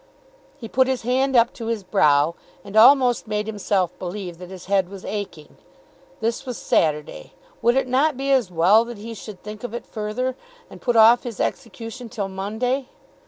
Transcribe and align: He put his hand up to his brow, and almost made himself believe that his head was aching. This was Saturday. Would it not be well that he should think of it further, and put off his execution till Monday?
He 0.57 0.67
put 0.67 0.87
his 0.87 1.03
hand 1.03 1.35
up 1.35 1.53
to 1.53 1.67
his 1.67 1.83
brow, 1.83 2.33
and 2.63 2.75
almost 2.75 3.27
made 3.27 3.45
himself 3.45 3.91
believe 3.99 4.39
that 4.39 4.49
his 4.49 4.65
head 4.65 4.89
was 4.89 5.05
aching. 5.05 5.57
This 6.21 6.43
was 6.43 6.57
Saturday. 6.57 7.33
Would 7.61 7.75
it 7.75 7.87
not 7.87 8.17
be 8.17 8.35
well 8.49 8.83
that 8.85 8.97
he 8.97 9.13
should 9.13 9.43
think 9.43 9.63
of 9.63 9.75
it 9.75 9.85
further, 9.85 10.35
and 10.71 10.81
put 10.81 10.95
off 10.95 11.21
his 11.21 11.39
execution 11.39 12.09
till 12.09 12.29
Monday? 12.29 12.87